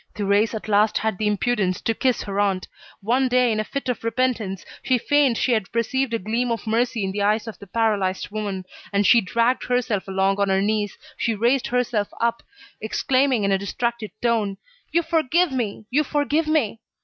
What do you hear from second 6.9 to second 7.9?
in the eyes of the